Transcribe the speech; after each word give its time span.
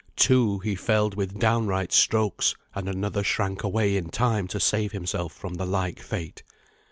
Two 0.15 0.57
he 0.57 0.73
felled 0.73 1.13
with 1.13 1.37
downright 1.37 1.91
strokes, 1.91 2.55
and 2.73 2.89
another 2.89 3.23
shrank 3.23 3.61
away 3.63 3.95
in 3.95 4.09
time 4.09 4.47
to 4.47 4.59
save 4.59 4.93
himself 4.93 5.31
from 5.31 5.53
the 5.53 5.65
like 5.67 5.99
fate. 5.99 6.41